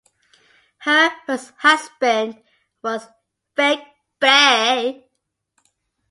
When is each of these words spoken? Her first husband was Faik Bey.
Her 0.79 1.11
first 1.27 1.53
husband 1.59 2.41
was 2.81 3.05
Faik 3.55 3.81
Bey. 4.19 5.05